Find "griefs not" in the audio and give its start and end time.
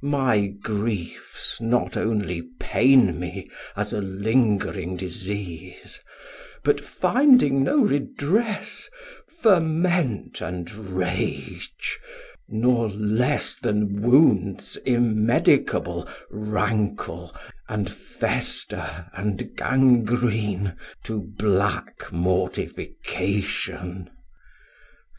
0.46-1.98